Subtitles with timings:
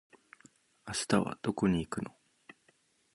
[0.87, 2.15] 明日はどこに行くの？